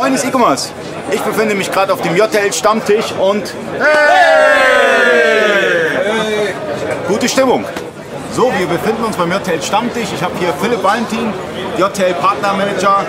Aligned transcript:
Moin, 0.00 0.14
ist 0.14 0.24
E-Commerce. 0.24 0.70
Ich 1.10 1.20
befinde 1.20 1.54
mich 1.54 1.70
gerade 1.70 1.92
auf 1.92 2.00
dem 2.00 2.16
JTL 2.16 2.50
Stammtisch 2.54 3.12
und 3.20 3.52
gute 7.06 7.28
Stimmung. 7.28 7.66
So, 8.32 8.50
wir 8.56 8.66
befinden 8.66 9.04
uns 9.04 9.14
beim 9.18 9.30
JTL 9.30 9.60
Stammtisch. 9.60 10.08
Ich 10.14 10.22
habe 10.22 10.32
hier 10.38 10.54
Philipp 10.54 10.82
Valentin, 10.82 11.34
JTL 11.76 12.14
Partnermanager, 12.14 13.04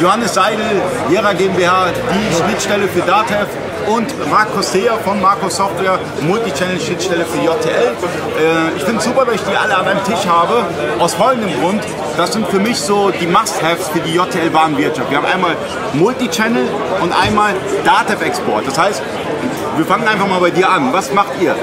Johannes 0.00 0.34
Seidel, 0.34 0.80
Jera 1.10 1.32
GmbH, 1.32 1.86
die 1.90 2.44
Schnittstelle 2.44 2.86
für 2.86 3.00
DATEV 3.00 3.48
und 3.88 4.30
Markus 4.30 4.72
Seer 4.72 4.94
von 5.04 5.20
Marco 5.20 5.48
Software, 5.48 5.98
Multichannel-Schnittstelle 6.20 7.24
für 7.24 7.38
JTL. 7.38 7.92
Äh, 8.38 8.76
ich 8.76 8.82
finde 8.82 8.98
es 8.98 9.04
super, 9.04 9.24
dass 9.24 9.36
ich 9.36 9.42
die 9.42 9.56
alle 9.56 9.76
an 9.76 9.86
einem 9.86 10.04
Tisch 10.04 10.26
habe, 10.26 10.64
aus 10.98 11.14
folgendem 11.14 11.58
Grund. 11.60 11.82
Das 12.16 12.32
sind 12.32 12.46
für 12.48 12.60
mich 12.60 12.78
so 12.78 13.10
die 13.10 13.26
Must-Haves 13.26 13.88
für 13.88 14.00
die 14.00 14.14
JTL-Warenwirtschaft. 14.14 15.10
Wir 15.10 15.18
haben 15.18 15.26
einmal 15.26 15.56
Multichannel 15.94 16.66
und 17.00 17.12
einmal 17.12 17.54
DATEV-Export. 17.84 18.66
Das 18.66 18.78
heißt, 18.78 19.02
wir 19.76 19.86
fangen 19.86 20.06
einfach 20.06 20.26
mal 20.26 20.40
bei 20.40 20.50
dir 20.50 20.68
an. 20.68 20.92
Was 20.92 21.12
macht 21.12 21.40
ihr? 21.40 21.54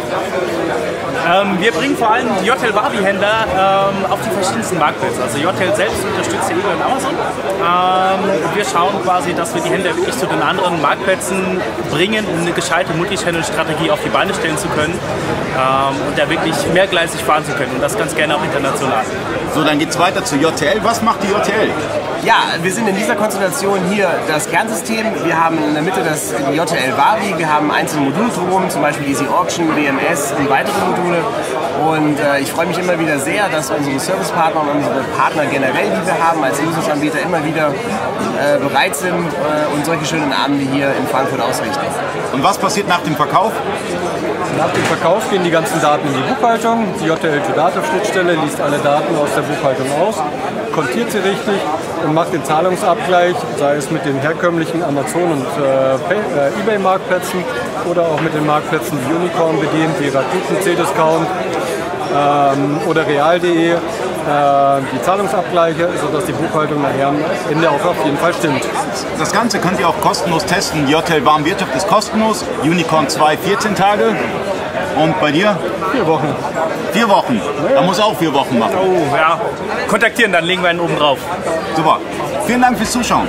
Ähm, 1.26 1.60
wir 1.60 1.72
bringen 1.72 1.98
vor 1.98 2.12
allem 2.12 2.28
die 2.40 2.46
JTL 2.46 2.72
Barbie-Händler 2.72 3.48
ähm, 3.50 4.12
auf 4.12 4.20
die 4.22 4.30
verschiedensten 4.30 4.78
Marktplätze. 4.78 5.24
Also 5.24 5.38
JTL 5.40 5.76
selbst 5.76 6.06
unterstützt 6.06 6.50
ja 6.50 6.56
eBay 6.56 6.74
und 6.74 6.82
Amazon. 6.84 7.16
Ähm, 7.16 8.56
wir 8.56 8.66
schauen 8.66 9.02
quasi, 9.04 9.34
dass 9.34 9.56
wir 9.56 9.62
die 9.62 9.70
Händler 9.70 9.96
wirklich 9.96 10.16
zu 10.16 10.28
den 10.28 10.42
anderen 10.42 10.82
Marktplätzen 10.82 11.60
bringen, 11.90 12.26
um 12.26 12.42
eine 12.42 12.52
gescheite 12.52 12.94
Multichannel-Strategie 12.94 13.90
auf 13.90 14.00
die 14.04 14.10
Beine 14.10 14.34
stellen 14.36 14.58
zu 14.58 14.68
können 14.70 14.94
ähm, 14.94 15.96
und 16.08 16.18
da 16.18 16.30
wirklich 16.30 16.56
mehrgleisig 16.74 17.22
fahren 17.24 17.44
zu 17.44 17.54
können. 17.54 17.72
Und 17.74 17.82
das 17.82 17.98
ganz 17.98 18.16
gerne 18.16 18.36
auch 18.36 18.44
international. 18.44 19.04
So, 19.56 19.64
dann 19.64 19.80
geht 19.80 19.90
es 19.90 19.98
weiter 19.98 20.24
zu 20.24 20.36
JTL. 20.36 20.84
Was 20.84 21.02
macht 21.02 21.24
die 21.24 21.28
JTL? 21.28 21.72
Ja, 22.26 22.38
wir 22.62 22.74
sind 22.74 22.88
in 22.88 22.96
dieser 22.96 23.16
Konstellation 23.16 23.80
hier 23.92 24.10
das 24.28 24.50
Kernsystem. 24.50 25.06
Wir 25.24 25.44
haben 25.44 25.58
in 25.64 25.74
der 25.76 25.84
Mitte 25.84 26.02
das 26.04 26.32
JTL 26.32 26.94
Barbie. 26.98 27.38
Wir 27.38 27.52
haben 27.54 27.70
einzelne 27.70 28.10
Module 28.10 28.30
drumherum, 28.30 28.68
zum 28.70 28.82
Beispiel 28.82 29.08
Easy 29.10 29.28
Auction, 29.28 29.76
WMS 29.76 30.34
und 30.38 30.50
weitere 30.50 30.74
Module. 30.86 31.15
Und 31.86 32.20
äh, 32.20 32.40
ich 32.40 32.52
freue 32.52 32.68
mich 32.68 32.78
immer 32.78 32.98
wieder 33.00 33.20
sehr, 33.20 33.48
dass 33.50 33.70
unsere 33.70 34.00
Servicepartner 34.00 34.62
und 34.62 34.70
unsere 34.78 35.02
Partner 35.18 35.46
generell, 35.46 35.90
die 35.90 36.06
wir 36.06 36.18
haben 36.24 36.44
als 36.44 36.62
Lösungsanbieter, 36.62 37.20
immer 37.22 37.44
wieder 37.44 37.68
äh, 37.70 38.58
bereit 38.58 38.96
sind 38.96 39.28
äh, 39.28 39.76
und 39.76 39.86
solche 39.86 40.06
schönen 40.06 40.32
Abende 40.34 40.66
hier 40.72 40.88
in 40.88 41.06
Frankfurt 41.08 41.42
ausrichten. 41.42 41.86
Und 42.34 42.44
was 42.44 42.58
passiert 42.58 42.88
nach 42.88 43.02
dem 43.02 43.16
Verkauf? 43.16 43.52
Nach 44.58 44.72
dem 44.72 44.84
Verkauf 44.84 45.30
gehen 45.30 45.44
die 45.44 45.52
ganzen 45.52 45.82
Daten 45.82 46.08
in 46.08 46.14
die 46.14 46.34
Buchhaltung. 46.34 46.86
Die 47.02 47.08
JTL 47.08 47.42
to 47.42 47.54
Data 47.56 47.84
Schnittstelle 47.84 48.36
liest 48.36 48.60
alle 48.62 48.78
Daten 48.80 49.16
aus 49.18 49.30
der 49.36 49.42
Buchhaltung 49.42 49.88
aus, 50.02 50.16
kontiert 50.74 51.12
sie 51.12 51.20
richtig 51.20 51.60
und 52.06 52.14
macht 52.14 52.34
den 52.34 52.44
Zahlungsabgleich, 52.44 53.36
sei 53.58 53.76
es 53.76 53.90
mit 53.90 54.06
den 54.06 54.20
herkömmlichen 54.20 54.84
Amazon- 54.84 55.32
und 55.32 55.46
äh, 55.64 55.96
äh, 55.96 56.62
Ebay-Marktplätzen 56.62 57.44
oder 57.90 58.04
auch 58.04 58.22
mit 58.22 58.34
den 58.34 58.46
Marktplätzen, 58.46 58.98
die 59.08 59.14
Unicorn 59.14 59.60
bedient, 59.60 60.00
wie 60.00 60.10
Rakuten, 60.10 60.62
C-Discount 60.62 61.28
ähm, 62.16 62.80
oder 62.88 63.08
real.de, 63.08 63.72
äh, 63.72 63.78
die 64.94 65.02
Zahlungsabgleiche, 65.02 65.90
sodass 66.02 66.26
die 66.26 66.34
Buchhaltung 66.34 66.82
nachher 66.82 67.08
am 67.08 67.18
Ende 67.50 67.70
auch 67.70 67.84
auf 67.84 68.06
jeden 68.06 68.18
Fall 68.18 68.34
stimmt. 68.34 68.62
Das 69.18 69.32
Ganze 69.32 69.60
könnt 69.60 69.80
ihr 69.80 69.90
auch 69.90 70.00
kostenlos 70.02 70.46
testen. 70.46 70.86
Die 70.86 70.94
JTL 70.94 71.26
Warenwirtschaft 71.26 71.76
ist 71.76 71.88
kostenlos. 71.88 72.46
Unicorn 72.64 73.10
2 73.10 73.38
14 73.38 73.76
Tage. 73.76 74.16
Und 74.96 75.20
bei 75.20 75.32
dir? 75.32 75.58
Vier 75.92 76.08
Wochen. 76.08 76.36
Vier 76.92 77.10
Wochen. 77.10 77.42
Da 77.74 77.82
muss 77.82 78.00
auch 78.00 78.16
vier 78.18 78.34
Wochen 78.34 78.58
machen. 78.58 78.76
Oh, 78.80 79.16
ja. 79.16 79.40
Kontaktieren, 79.88 80.32
dann 80.32 80.46
legen 80.46 80.62
wir 80.62 80.70
einen 80.70 80.80
oben 80.80 80.96
drauf. 80.96 81.20
Super. 81.76 82.00
Vielen 82.46 82.62
Dank 82.62 82.78
fürs 82.78 82.92
Zuschauen. 82.92 83.28